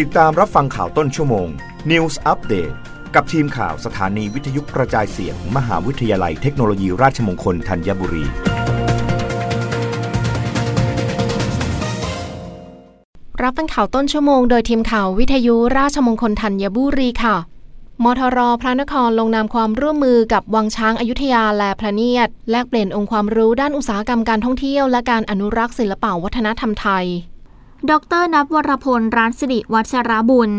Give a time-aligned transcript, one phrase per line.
[0.00, 1.48] ติดตามรับฟังข่าวต้นชั่วโมง
[1.90, 2.74] News Update
[3.14, 8.24] กับทีมข่าวสถานีวิทยุกระจายเสียงมมหาวิทยาลัยเทคโนโลยีราชมงคลธัญบุรี
[13.42, 17.36] รับฟังข่าวต้นชั่วโมงโดยทีมข่าววิทยุราชมงคลธัญบุรีค่ะ
[18.04, 27.06] มทร พระนครลงนามความร่วมมือกับวังช้างอายุทยาและพระเนียด แลกเปลี่ยนองค์ความรู้ด้านอุตสาหกรรมการท่องเที่ยว และการอนุรักษ์ศิลปวัฒนธรรมไทย
[27.90, 30.50] ดรนับวรพลร้านสิริวัชรบุญ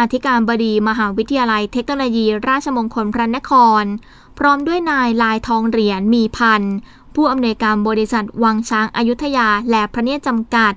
[0.00, 3.52] อธิการบดีมหาวิทยาลัยเทคโนโลยี ราชมงคลพระนค
[3.82, 3.84] ร
[4.38, 6.62] พร้อมด้วยนายลายทองเหรียญมีพัน
[7.14, 10.72] ผู้อำนวยการบริษัทวังช้างอายุทยาและพระเนียจำกัด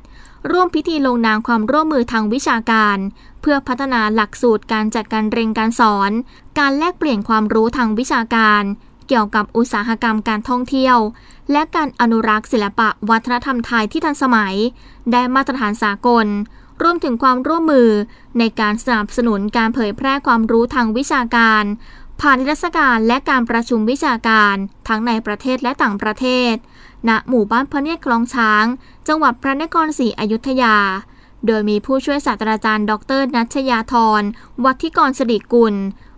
[0.51, 2.97] ร่วมพิธีลงนามความร่วมมือทางวิชาการ
[3.41, 6.11] เพื่อพัฒนาหลักสูตรการจัดการเรียนการสอน
[6.59, 8.63] การแลกเปลี่ยนความรู้ทางวิชาการ
[9.07, 10.97] เกี่ยวกับอุตสาหกรรมการท่องเที่ยว
[11.51, 14.55] และการอนุรักษ์ศิลปะวัฒนธรรมไทยที่ทันสมัย
[15.11, 16.27] ได้มาตรฐานสากล
[16.81, 17.89] รวมถึงความร่วมมือ
[18.39, 21.63] ในการสนับสนุนการเผยแพร่ความรู้ทางวิชาการ
[22.21, 24.55] ผ่านนิทรรศการและการประชุมวิชาการ
[24.87, 26.53] ทั้งในประเทศและต่างประเทศ
[27.09, 28.65] ณ หมู่บ้านพระเนียดคลองช้าง
[29.07, 30.77] จังหวัดพระนครศรีอยุธยา
[31.47, 34.21] โดยมีผู้ช่วยศาสตราจารย์ ดร นัชยาธร
[34.65, 35.75] วัฒิกรสิริกุล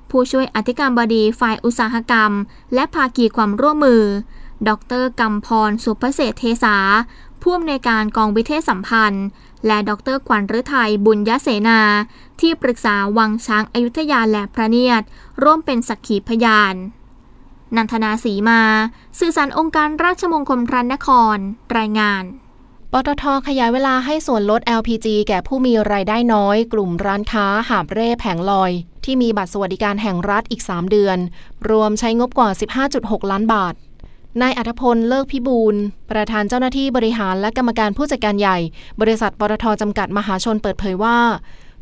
[0.09, 2.31] ผู้ช่วยอธิการบดีฝ่ายอุตสาหกรรม
[2.73, 4.03] และภาคีความร่วมมือ
[4.69, 6.77] ดรกำพรสุภเศษเทสา
[7.41, 9.25] ผู้อำนวยการกองวิเทศสัมพันธ์
[9.65, 11.81] และดรขวัญฤทัยบุญยเสนา
[12.39, 15.03] ที่ปรึกษาวังช้างอายุทยาและพระเนียด
[15.43, 16.75] ร่วมเป็นสักขีพยาน
[17.75, 18.61] นันทนาสีมา
[19.19, 21.37] สื่อสารองค์การราชมงคลพระนคร
[21.77, 22.23] รายงาน
[22.91, 28.71] ปตทขยายเวลาให้ส่วนลด LPG แก่ผู้มีรายได้น้อย กลุ่มร้านค้าหาบเร่แผงลอย
[29.05, 31.17] ที่มีบัตรสวัสดิการแห่งรัฐอีก 3 เดือน
[31.69, 32.49] รวมใช้งบกว่า
[32.89, 33.73] 15.6 ล้านบาท
[34.41, 35.75] นายอัธพล เลิกพิบูล
[36.11, 38.57] ประธานเจ้าหน้าที่บริหารและกรรมการผู้จัดการใหญ่
[39.01, 41.17] บริษัทปตทจำกัดมหาชนเปิดเผยว่า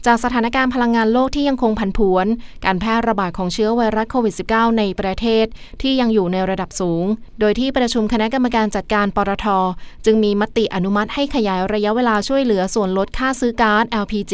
[0.06, 2.28] จากสถานการณ์พลังงานโลกที่ยังคงผันผวน
[2.66, 5.46] การแพร่ระบาดของเชื้อไวรัสโควิด -19 ในประเทศ
[5.82, 7.06] ที่ยังอยู่ในระดับสูง
[7.40, 9.48] โดยที่ประชุมคณะกรรมการจัดการปตท
[10.06, 14.34] จึงมีมติอนุมัติให้ขยายระยะเวลาช่วยเหลือส่วนลดค่าซื้อก๊าซ LPG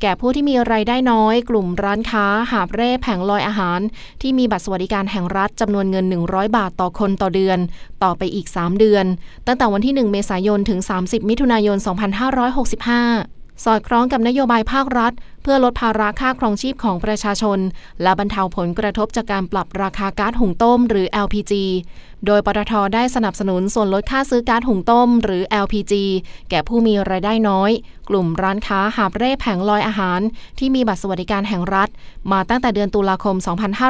[0.00, 3.80] แก่ผู้ที่มีรายได้น้อย กลุ่มร้านค้า หาบเร่แผงลอยอาหาร
[4.20, 7.58] ที่มีบัตรสวัสดิการแห่งรัฐจำนวนเงิน 100 บาทต่อคนต่อเดือน
[8.02, 9.04] ต่อไปอีก 3 เดือน
[9.46, 17.58] ตั้งแต่วันที่ 1 เมษายนถึง 30 มิถุนายน 2565 สอดคล้องกับนโยบายภาครัฐ เพื่อลดภาระค่าครองชีพของประชาชน
[18.02, 21.52] และบรรเทาผลกระทบจากการปรับราคาก๊าซหุงต้ม หรือ LPG
[22.26, 25.92] โดยปตทได้สนับสนุนส่วนลดค่าซื้อก๊าซหุงต้ม หรือ LPG
[26.50, 27.70] แก่ผู้มีรายได้น้อย
[28.08, 30.20] กลุ่มร้านค้าหาบเร่แผงลอยอาหาร
[30.58, 31.88] ที่มีบัตรสวัสดิการแห่งรัฐ
[32.32, 33.36] มาตั้งแต่เดือนตุลาคม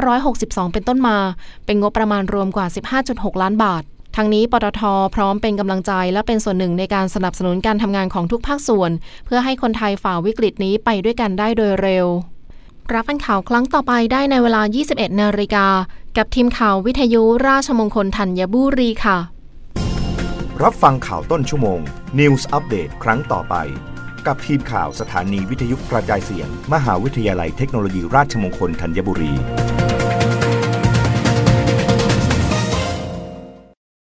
[0.09, 1.17] 2562 เป็นต้นมา
[1.65, 2.65] เป็นงบประมาณรวมกว่า
[3.05, 3.83] 15.6 ล้านบาท
[4.15, 4.81] ทั้งนี้ปตท
[5.15, 8.91] พร้อมเป็นกำลังใจและเป็นส่วนหนึ่งในการสนับสนุนการทำงานของทุกภาคส่วน
[9.25, 12.05] เพื่อให้คนไทยฝ่าวิกฤตนี้ไปด้วยกันได้โดยเร็ว
[12.93, 15.67] รับฟังข่าวครั้งต่อไปได้ในเวลา 21 นาฬิกา
[16.17, 19.17] กับทีมข่าววิทยุราชมงคลธัญบุรีค่ะ
[20.63, 21.79] รับฟังข่าวต้นชั่วโมง
[22.19, 23.55] News อัปเดตครั้งต่อไป
[24.27, 29.33] กับทีมข่าวสถานีวิทยุกระจายเสียง มหาวิทยาลัยเทคโนโลยีราชมงคลธัญบุรี